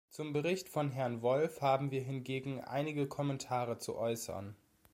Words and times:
Zum 0.09 0.33
Bericht 0.33 0.67
von 0.67 0.89
Herrn 0.89 1.21
Wolf 1.21 1.61
haben 1.61 1.91
wir 1.91 2.01
hingegen 2.01 2.59
einige 2.59 3.05
Kommentare 3.07 3.77
zu 3.77 3.97
äußern. 3.99 4.55